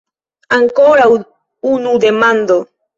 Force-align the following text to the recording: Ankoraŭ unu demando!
Ankoraŭ 0.57 1.07
unu 1.75 1.97
demando! 2.09 2.63